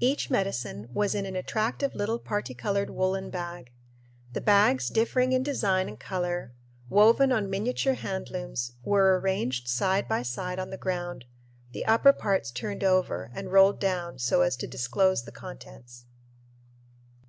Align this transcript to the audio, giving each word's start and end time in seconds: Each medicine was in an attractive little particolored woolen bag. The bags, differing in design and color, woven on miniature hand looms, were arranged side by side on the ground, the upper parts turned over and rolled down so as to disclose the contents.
Each 0.00 0.30
medicine 0.30 0.88
was 0.92 1.14
in 1.14 1.24
an 1.26 1.36
attractive 1.36 1.94
little 1.94 2.18
particolored 2.18 2.90
woolen 2.90 3.30
bag. 3.30 3.70
The 4.32 4.40
bags, 4.40 4.88
differing 4.88 5.30
in 5.30 5.44
design 5.44 5.86
and 5.86 5.96
color, 5.96 6.52
woven 6.88 7.30
on 7.30 7.48
miniature 7.48 7.94
hand 7.94 8.30
looms, 8.32 8.72
were 8.82 9.20
arranged 9.20 9.68
side 9.68 10.08
by 10.08 10.24
side 10.24 10.58
on 10.58 10.70
the 10.70 10.76
ground, 10.76 11.24
the 11.70 11.86
upper 11.86 12.12
parts 12.12 12.50
turned 12.50 12.82
over 12.82 13.30
and 13.32 13.52
rolled 13.52 13.78
down 13.78 14.18
so 14.18 14.42
as 14.42 14.56
to 14.56 14.66
disclose 14.66 15.22
the 15.22 15.30
contents. 15.30 16.04